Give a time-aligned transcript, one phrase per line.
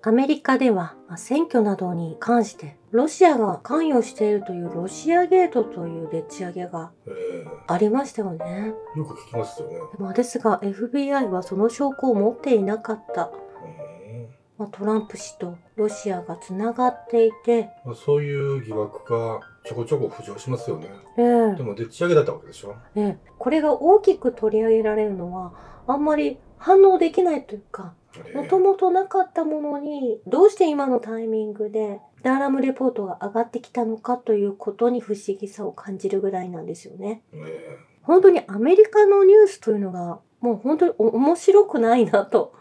[0.00, 7.10] アメリカではまあ選挙などに関してロシアが関与しているというロシアゲートというでっち上げがえ
[7.66, 8.72] ありましたよね。
[8.94, 9.76] えよく聞きますよね。
[9.98, 13.24] まあ、ですが FBI はその証拠を持っていなかった。
[13.24, 20.88] うんまあ、トランプ氏とロシアがつながっていて、まあ、そういう疑惑がちょこちょこ浮上しますよね。
[21.16, 22.76] ええでもでっち上げだったわけでしょ。
[22.94, 25.52] ええこれが大きく取り上げられるのは
[25.88, 37.22] あんまり反応できないというかええもともとなかったものにどうして今のタイミングでダーラムレポートが上がってきたのかということに不思議さを感じるぐらいなんですよね。
[37.32, 42.54] え本当にアメリカのニュースというのがもう本当にお面白くないなと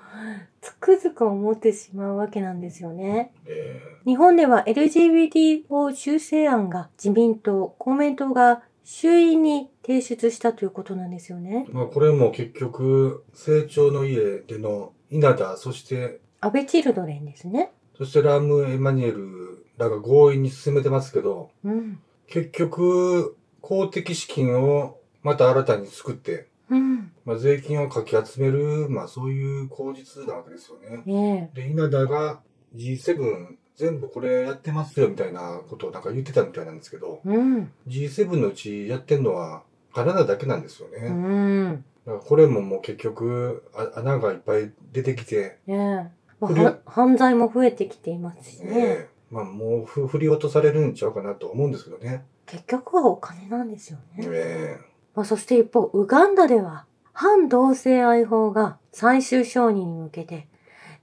[0.61, 3.33] つくづく思ってしまうわけなんですよね。
[3.45, 11.71] ええ日本では LGBT 法修正案が自民党、公明党が衆院に提出したということなんですよねえ。
[11.73, 17.71] まあこれも結局、成長の家での稲田、そして、安倍チルドレンですね。
[17.97, 21.99] そしてラム・エマニュエルらが強引に進めてますけど、うん。
[22.27, 27.11] 結局、公的資金をまた新たに作って、うん。
[27.25, 31.03] まあ、税金をかき集める、まあそういう口実なわけですよね。
[31.05, 32.41] ねで、稲田が
[32.75, 37.29] G7 全部これやってますよみたいなことをなんか言ってたみたいなんですけど、え。
[37.29, 37.71] うん。
[37.87, 39.63] G7 のうちやってんのは
[39.97, 41.07] カナダだけなんですよね。
[41.07, 41.85] うん。
[42.05, 46.07] だからこれももう結局あ穴がいっぱい出てきて、ねえ。
[46.39, 48.75] まあ犯罪も増えてきていますしね。
[48.75, 52.25] ねまあもうふ振り落とされるんちゃうかなと思うんですけどね。
[52.45, 54.27] 結局はお金なんですよね。
[54.31, 54.77] え
[55.15, 60.47] まあ、そして一方、ウガンダでは、反同性愛法が最終承認に向けて、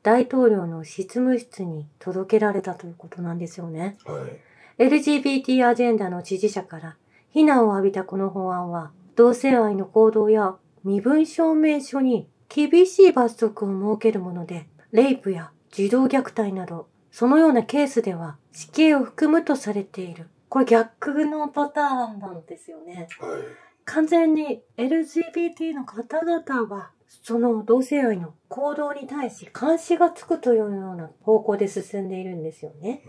[0.04, 3.96] 大統領の執務室に届けられたということなんですよね。
[4.06, 4.90] えはい。
[4.90, 6.96] LGBT アジェンダの支持者から
[7.34, 10.54] 非難を浴びたこの法案は、同性愛の行動や
[10.84, 20.28] 身分証明書に厳しい罰則を設けるもので、レイプや児童虐待など、そのようなケースでは死刑を含むとされている。
[20.48, 23.08] これ逆のパターンなんですよね。
[23.18, 23.40] はい。
[23.84, 33.02] 完全に LGBT の方々は、その同性愛の行動に対し監視がつくというような方向で進んでいるんですよね。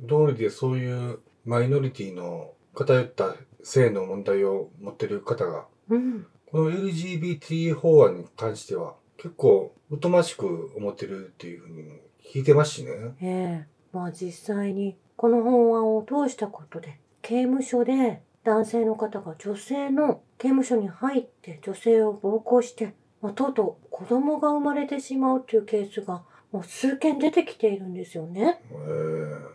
[0.00, 0.06] うん。
[0.06, 6.26] 道理でそういうマイノリティの偏った性の問題を持ってる方が、うん。
[6.50, 12.00] この LGBT 法案に関しては結構疎ましく思ってるっていうふうに
[12.34, 12.90] 聞いてますしね。
[13.20, 28.62] ええまあ実際にこの法案を通したことで、刑務所で男性の方が女性の刑務所に入って女性を暴行して、まあ、とうとう子供が生まれてしまうというケースがもう数件出てきているんですよね。
[28.72, 28.76] え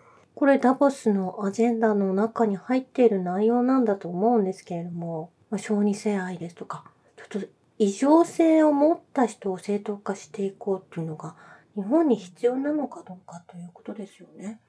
[0.01, 0.04] え
[0.35, 6.83] これダボスのアジェンダの中に入っている内容なんだと思うんですけれども、まあ、小児性愛ですとか、
[7.15, 7.47] ちょっと
[7.79, 11.35] 異常性を持った人を正当化していこうっていうのが
[11.75, 14.59] 日本に必要なのかどうかということですよね。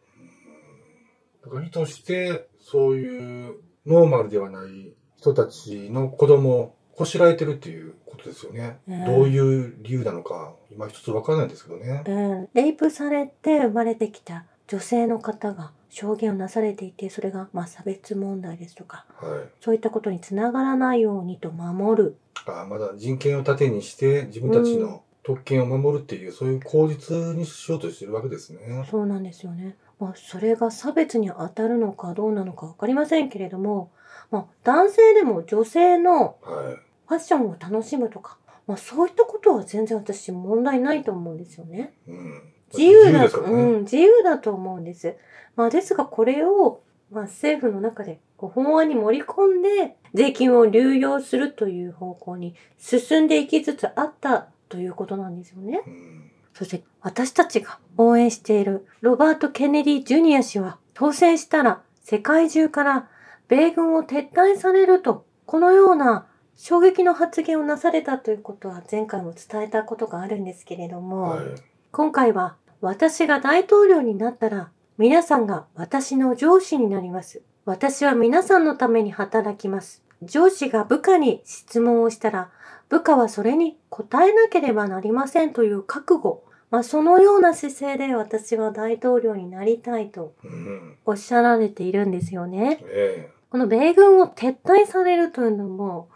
[1.44, 3.54] だから意図して、そういう
[3.86, 8.78] ノーマルではない人たちの子供をこしらえてるっていうことですよね。
[8.88, 12.04] ええどういう理由なのか、今一つわからないんですけどね。
[12.06, 19.48] うん、レイプされて生まれてきた女性の方が証言をなされていて、それがまあ差別問題ですとか、はい。
[19.60, 22.16] そういったことにつながらないようにと守る。
[22.46, 28.86] あまだ人権を盾にして自分たちの特権を守るっていう、そういう口実にしようとしてるわけですね。
[28.90, 29.76] そうなんですよね。
[29.98, 33.90] まあ、それが差別に当たるのかどうなのかわかりませんけれども、
[34.30, 36.86] まあ、男性でも女性のはい。
[37.08, 41.94] ファッションを楽しむとか、まあ、そういったことは全然私問題ないと思うんですよね。
[42.08, 42.42] うん。
[42.76, 43.28] 自由だね。
[43.28, 45.16] うん、自由だと思うんです。
[45.54, 55.82] まあ、ですがこれを、まあ、政府の中で法案に盛り込んで税金を流用するという方向に進んでいきつつあったということなんですよね。
[55.86, 63.08] うんそして私たちが応援しているロバート・ケネディ・ジュニア氏は当選したら世界中から
[63.46, 71.44] 米軍を撤退されるとこのような衝撃の発言をなされたということは前回も伝えたことがあるんですけれども、はい。
[71.92, 77.42] 今回は私が大統領になったら皆さんが私の上司になります。
[77.66, 80.02] 私は皆さんのために働きます。
[80.22, 82.50] 上司が部下に質問をしたら
[82.88, 86.42] 部下はそれに答えなければなりませんという覚悟。
[86.70, 90.96] まあ、そのような姿勢で私は大統領になりたいとうん。
[91.04, 92.80] おっしゃられているんですよね。
[92.86, 96.15] えこの米軍を撤退されるというのも、ま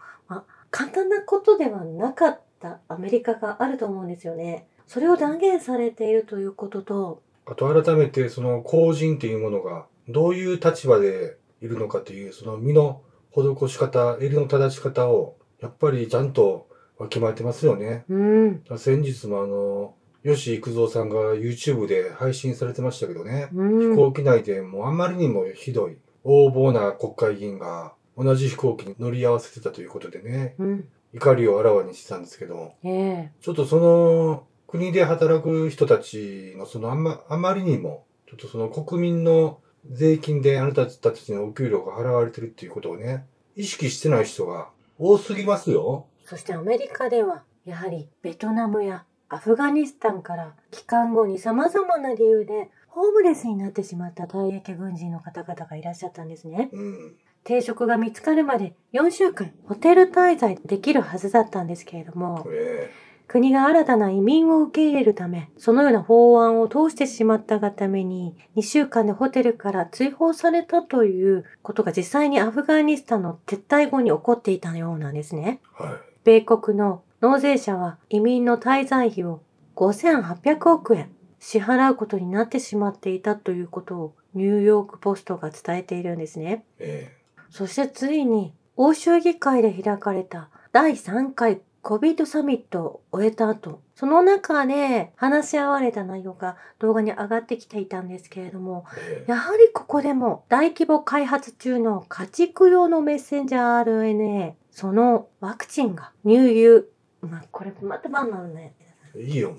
[0.71, 4.67] 簡単なことではなかったアメリカがあると思うんですよね。
[4.87, 13.01] それを断言されているということと、えあと改めて、その公人っていうものが、どういう立場でいるのかっていう、その身の
[13.31, 18.05] 施し方、襟の正し方を、やっぱりちゃんとわきまえてますよね。
[18.09, 23.49] うん、先日もあの、吉幾三さんが YouTube で配信されてましたけどね。
[23.53, 23.79] うん。
[23.91, 30.87] 飛行機内でもうあまりにもひどい、横暴な国会議員が同じ飛行機に乗り合わせてたということでね、うん。
[31.13, 39.59] 怒りをあらわにしてたんですけど、ええちょっとその国で働く人たちのそのあんま、あまりにも、ちょっとその国民の
[39.91, 43.25] 税金であなたたちのお給料が払われてるっていうことをね、
[43.57, 46.05] 意識してない人が多すぎますよ。
[46.25, 56.69] そしてアメリカでは、やはりベトナムやアフガニスタンから帰還後に様々な理由でホームレスになってしまった退役軍人の方々がいらっしゃったんですね。
[56.71, 57.15] うん。
[57.43, 62.91] 定職が見つかるまで4週間ホテル滞在できるはずだったんですけれども、え
[63.31, 75.61] 国が新たな移民を受け入れるため、そのような法案を通してしまったがために、2週間でホテルから追放されたということが実際にアフガニスタンの撤退後に起こっていたようなんですね。
[75.79, 75.93] えはい。
[76.25, 79.41] 米国の納税者は移民の滞在費を
[79.77, 81.09] 5800億円
[81.39, 86.65] 支払うことになってしまっていたということをニューヨークポストが伝えているんですね。
[86.79, 87.20] え
[87.51, 106.85] そしてついに欧州議会で開かれた第3回 COVID サミットを終えた後、その中で話し合われた内容が動画に上がってきていたんですけれども、ええやはりここでも大規模開発中の家畜用のメッセンジャー RNA、そのワクチンが乳牛、
[107.21, 108.75] まあ、これまたバンなのね。
[109.15, 109.55] えいいよ。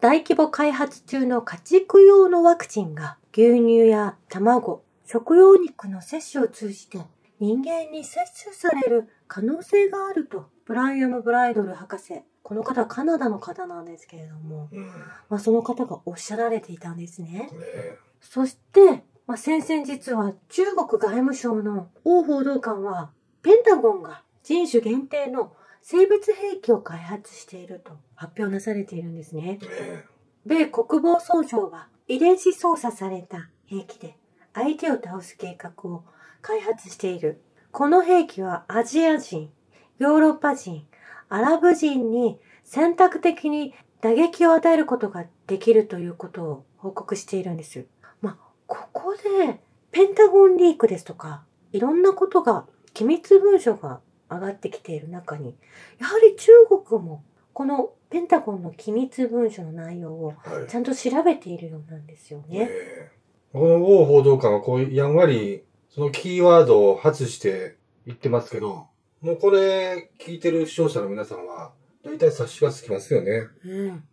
[0.00, 6.98] 大規模開発中の家畜用のワクチンが牛乳や卵、食用肉の摂取を通じて
[7.40, 14.86] 人間に摂取される可能性があると、ブライアム・ブライドル博士、この方はカナダの方なんですけれども、うん。
[15.28, 17.50] まあ、その方がおっしゃられていたんですね。
[17.52, 23.10] えそして、まあ、先々日は中国外務省の王報道官は、
[23.42, 29.58] ペンタゴンが人種限定の生物兵器を開発していると発表なされているんですね。
[29.62, 30.12] ええ
[30.44, 34.16] 米国防総省は遺伝子操作された兵器で
[34.54, 36.04] 相手を倒す計画を
[36.40, 37.40] 開発している。
[37.70, 39.50] この兵器はアジア人、
[39.98, 40.86] ヨーロッパ人、
[41.28, 47.86] アラブ人に選択的に打撃を与えることができるということを報告しているんです。
[48.20, 49.60] まあ、ここで
[49.90, 54.00] ペンタゴンリークですとか、いろんなことが、機密文書が
[54.30, 55.56] 上がってきている中に、
[55.98, 60.74] やはり中国もこのペンタゴンの機密文書の内容をはいち。
[60.74, 62.68] ゃんと調べているようなんですよね。
[62.70, 63.21] ええ
[63.52, 67.76] この王報道官はこう、やんわり、そのキーワードを外して
[68.06, 68.86] 言ってますけど、
[69.20, 71.72] もうこれ聞いてる視聴者の皆さんは、
[72.02, 73.48] 大体察しがつきますよね。
[73.64, 74.04] うん。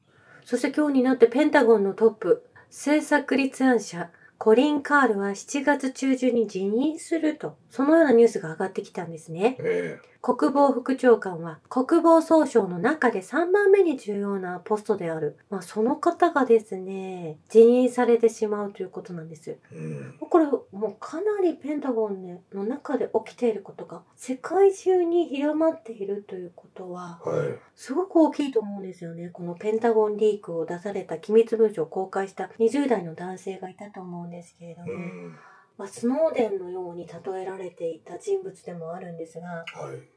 [0.44, 4.10] そして今日になってペンタゴンのトップ、政策立案者、
[4.40, 9.58] コリン・カールは7月中旬に辞任すると、そのようなニュースが上がってきたんですね。
[9.60, 15.38] え国防副長官は国防総省の中で3番目に重要なポストである。
[15.50, 19.52] まあその方がですね、辞任されてしまうということなんです。
[19.52, 20.18] えうん。
[20.20, 27.58] これもうかなりペンタゴンねの中で起きていることが世界中に広まっているということははい。
[27.76, 29.30] すごく大きいと思うんですよね。
[29.30, 35.36] このペンタゴンリークを出された機密文書を公開した20代の男性がいたと思うんですけれども、うん。
[35.78, 39.66] まあ、スノーデンのように例えられていた人物でもあるんですが、はい。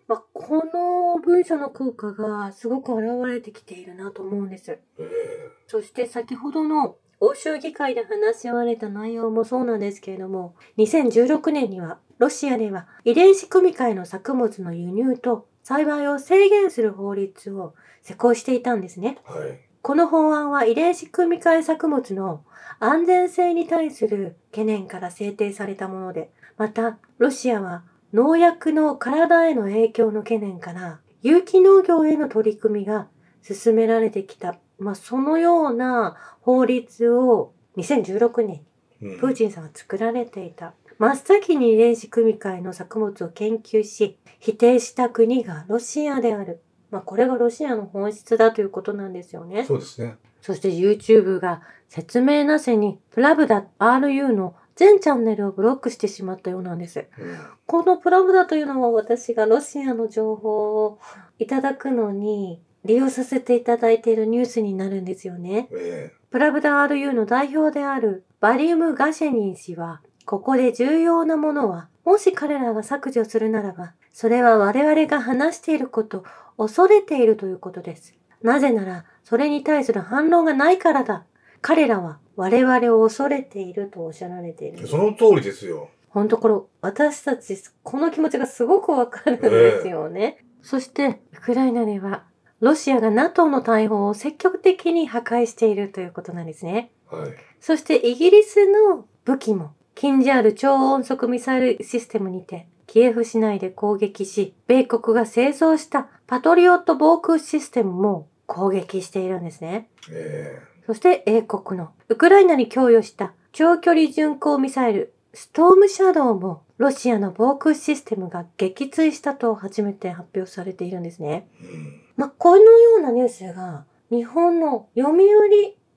[0.09, 4.73] まあ、この文書の効果がすごく現れてきているなと思うんです。
[4.73, 19.19] ええそして先ほどの欧州議会で話し合われた内容もそうなんですけれども、2016年にはロシアでは遺伝子組み換えの作物の輸入と栽培を制限する法律を施行していたんですね。
[19.25, 19.72] はい。
[19.83, 22.45] この法案は遺伝子組み換え作物の
[22.79, 33.09] 安全性に対する懸念から制定されたもので、またロシアは農薬の体への影響の懸念から有機農業への取り組みが
[33.43, 34.57] 進められてきた。
[34.79, 38.61] まあ、そのような法律を2016年
[39.03, 40.75] うんプーチンさんは作られていた。
[40.99, 46.61] 真っ先に遺伝子組み換えの作物を研究し、否定した国がロシアである。
[46.93, 49.65] まあ、これがロシアの本質だということなんですよね。
[49.65, 50.17] そうですね。
[50.43, 57.07] そして YouTube が説明なしにプラブダ RU の全チャンネルをブロックしてしまったようなんです。
[57.19, 57.39] うん。
[57.67, 60.99] このプラブダというのは私がロシアの情報を
[61.39, 65.69] いただくのに利用させていただいているニュースになるんですよね。
[65.73, 76.25] えプラブダ RU の代表であるバリウム・ガシェニン氏は、ここで重要なものは、もし彼らが削除するならば、それは我々が話していることを
[76.57, 78.15] 恐れているということです。
[78.43, 81.25] なぜなら、それに対する反論がないからだ。
[81.61, 84.81] 彼らは我々を恐れているとおっしゃられている。
[84.83, 85.91] えその通りですよ。
[86.09, 90.45] ほんとこれ、私たち、この気持ちがすごくわかるんですよね。
[90.61, 92.25] そして、ウクライナでは、
[92.61, 96.93] ロシアが NATO の大砲を積極的に破壊しているということなんですね。
[97.11, 97.31] はい。
[97.61, 109.91] そしてイギリスの武器も、キンジャール超音速ミサイルシステムにて、キエフ市内で攻撃し、米国が製造したパトリオット防空システムも攻撃しているんですね。
[110.11, 121.51] えそして英国のウクライナに供与した長距離巡航ミサイルストームシャドウもロシアの防空システムが撃墜したと初めて発表されているんですね。
[121.63, 122.01] えうん。
[122.17, 125.23] まあ、このようなニュースが日本の読売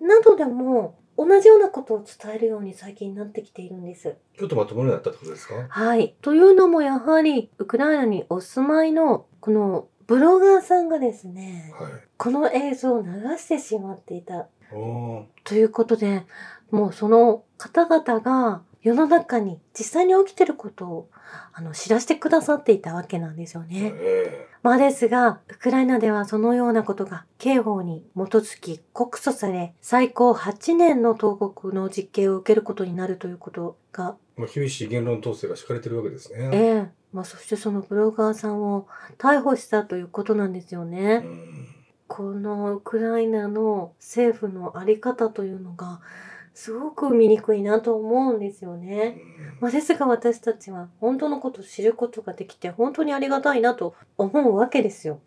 [0.05, 4.17] などでも同じようなことを伝えるように最近なってきているんです。
[4.37, 5.65] ちょっとまともになったってことですか？
[5.69, 6.13] はい。
[6.21, 11.91] というのもやはりウクライナにお住まいのこのブロガーさんがですね、はい。
[12.17, 14.47] この映像を流してしまっていた。
[15.43, 16.25] ということで、
[16.71, 21.09] もうその方々が世の中に実際に起きてることを
[21.53, 23.93] あの知らせてくださっていたわけなんですよね。
[23.95, 36.49] えまあですが、ウクライナではそのようなことが刑法に基づき告訴され、最高8年の投獄の実刑を受けることになるということが、えまあ、厳しい言論統制が敷かれてるわけですね。
[36.51, 41.19] ええまあそしてそのブロガーさんを逮捕したということなんですようね。
[41.19, 41.67] ん。
[42.07, 46.01] このウクライナの政府のあり方というのが、
[46.53, 49.17] すごく醜いなと思うんですよね。
[49.61, 55.21] まあ、ですが私たちは本当のことを知ることができて本当にありがたいなと思うわけですよ。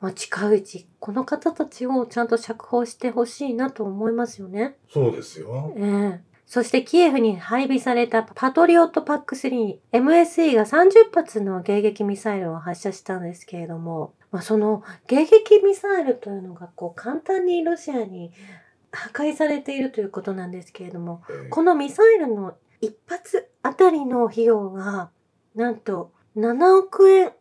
[0.00, 4.76] まあ、近いうちこの方たちをちゃんと釈放してほしいなと思いますよね。
[4.90, 5.74] そうですよ。
[5.76, 18.32] ええそしてキエフに配備されたパトリオットパック3 MSE が30発の迎撃ミサイルを発射したんですけれども、まあ、その迎撃ミサイルというのがこう簡単にロシアに
[18.90, 21.48] 破壊されているということなんですけれども、ええ。
[21.50, 25.10] このミサイルの一発あたりの費用が
[25.54, 27.32] なんと7億円。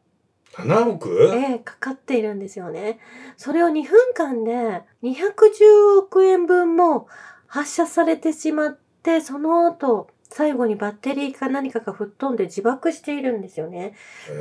[0.56, 1.32] 7億？
[1.34, 3.00] ええかかっているんですよね。
[3.38, 7.08] それを2分間で210億円分も
[7.48, 13.94] 発射されてしまって、その後、最後にバッテリーか何かが吹っ飛んで自爆しているんですよね。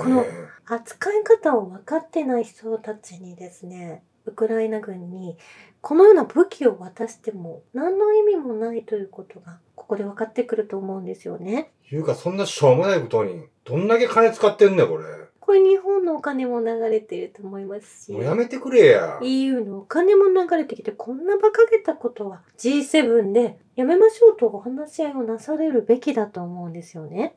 [0.03, 5.39] このえ扱い方を分かってない人たちにですね、ウクライナ軍に
[5.81, 11.71] このような武器を渡しても何の意味もないということがここで分かってくると思うんですよね。
[11.93, 15.05] えいうか、そんなしょうもないことに、どんだけ金使ってんねん、これ。
[15.47, 18.13] これ日本のお金も流れていると思いますし。
[18.13, 19.21] もうやめてくれや。
[19.23, 27.37] EU のお金も流れてきてこんな馬鹿げたことは G7 でやめましょうとお話し合いをなされるべきだと思うんですよね。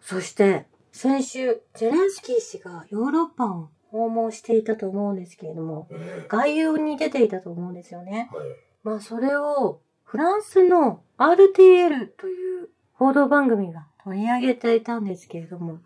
[0.00, 8.30] そして先週ゼレンスキー氏がヨーロッパを訪問していたと思うんですけれどもえ外遊に出ていたと思うんですよね。
[8.34, 8.48] えはい。
[8.82, 15.78] まあそれをフランスの RTL という報道番組が取り上げていたんですけれども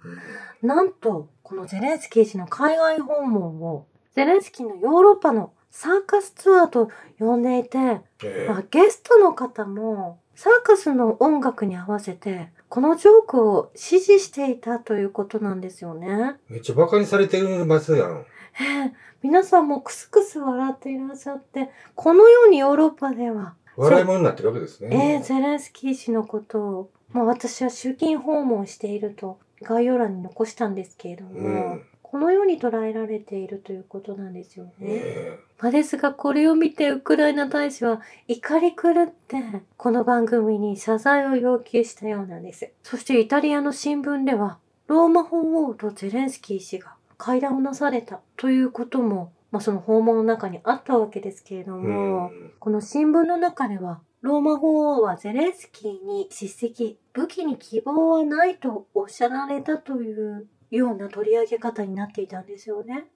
[0.62, 7.78] うんなんと、このゼレンスキー氏の海外訪問を、ゼレンスキーのヨーロッパのサーカスツアーと呼んでいて、
[8.24, 16.36] ええまあ、ゲストの方もサーカスの音楽に合わせて、このジョークを支持していたということなんですよね。
[16.48, 18.24] めっちゃ馬鹿にされてるますやん。
[18.60, 25.20] ええ皆さんもクスクス笑っていらっしゃって、このようにヨーロッパでは、笑い物になってるわけですえね。
[25.22, 34.72] ー、ゼレンスキー氏のことを、まあ私は集金訪問していると概要欄に残したんですけれども、うんこのように捉えられているということなんですよね。
[34.80, 39.36] えまあですがこれを見てウクライナ大使は怒り狂って
[39.76, 42.70] この番組に謝罪を要求したようなんです。
[42.82, 63.06] そしてイタリアの新聞ではローマ法王とゼレンスキー氏が会談をなされたということも、まあその訪問の中にあったわけですけれどえも、うんこの新聞の中では、ローマ法王はゼレンスキーに叱責、武器に希望はないとおっしゃられたというような取り上げ方になっていたんですよね。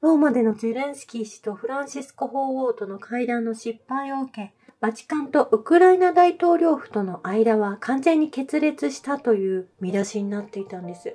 [0.00, 11.14] ローマでのゼレンスキー氏とフランシスコ法王との会談の失敗を受け、バチカンとウクライナ大統領府との間は完全に決裂したという見出しになっていたんです。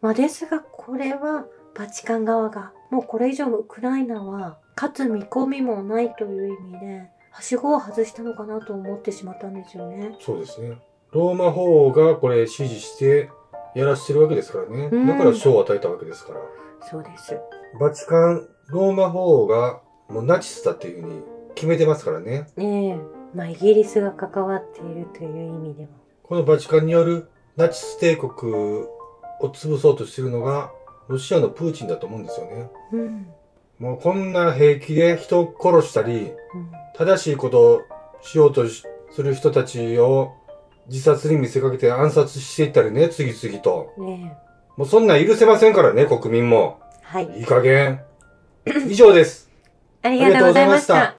[0.00, 10.16] まあですがこれはバチカン側がもうこれ以上ウクライナは勝つ見込みもないという意味ではしごを外したのかなと思ってしまったんですよね。
[10.20, 10.78] そうですね。
[11.10, 13.28] ローマ法王がこれ指示して
[13.74, 14.88] やらせてるわけですからね。
[14.92, 16.40] うんだから賞を与えたわけですから。
[16.88, 17.36] そうです。
[17.80, 21.22] バチカン、ローマ法王がもうナチスだっていうふうに
[21.56, 22.46] 決めてますからね。
[22.56, 22.98] ねえ。
[23.34, 25.88] まあイギリスが関わっているという意味でも。
[26.22, 28.88] このバチカンによるナチス帝国を
[29.40, 30.70] 潰そうとしてるのが
[31.08, 32.70] ロシアのプーチンだと思うんですよね。
[32.92, 33.26] うん。
[33.78, 36.32] もうこんな兵器で人を殺したり、うん。
[36.96, 37.82] 正しいことを
[38.22, 40.32] しようとしする人たちを
[40.88, 43.92] 自殺に見せかけて暗殺していったりね、次々と。
[43.98, 44.44] ねえ。
[44.76, 46.80] もうそんなん許せませんからね、国民も。
[47.02, 47.38] はい。
[47.38, 48.02] いい加減。
[48.88, 49.50] 以上です。
[50.02, 51.12] ありがとうございました。